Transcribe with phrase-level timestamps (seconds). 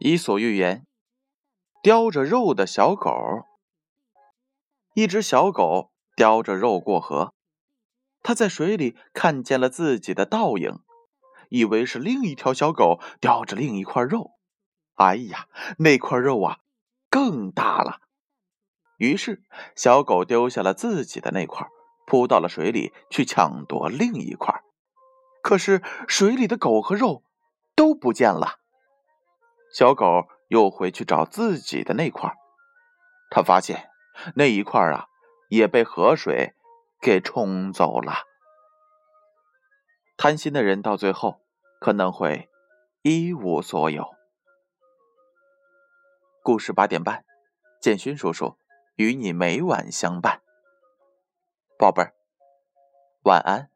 [0.00, 0.86] 伊索寓言：
[1.82, 3.10] 叼着肉的小狗。
[4.92, 7.32] 一只小狗叼着肉过河，
[8.22, 10.80] 它在水里看见了自己的倒影，
[11.48, 14.32] 以为是另一条小狗叼着另一块肉。
[14.96, 15.48] 哎呀，
[15.78, 16.58] 那块肉啊，
[17.08, 18.00] 更大了。
[18.98, 19.42] 于是，
[19.74, 21.66] 小狗丢下了自己的那块，
[22.06, 24.62] 扑到了水里去抢夺另一块。
[25.42, 27.22] 可是，水里的狗和肉
[27.74, 28.60] 都不见了。
[29.72, 32.32] 小狗又回去找自己的那块，
[33.30, 33.90] 他发现
[34.36, 35.06] 那一块啊
[35.48, 36.54] 也被河水
[37.00, 38.22] 给冲走了。
[40.16, 41.40] 贪心的人到最后
[41.80, 42.48] 可能会
[43.02, 44.14] 一无所有。
[46.42, 47.24] 故事八点半，
[47.80, 48.56] 建勋叔叔
[48.94, 50.43] 与你每晚相伴。
[51.84, 52.14] 宝贝儿，
[53.24, 53.73] 晚安。